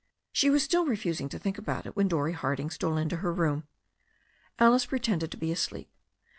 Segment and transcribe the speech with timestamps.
[0.31, 3.67] She was still refusing to think about it when Dorrie Harding stole into her room.
[4.57, 5.91] Alice pretended to be asleep.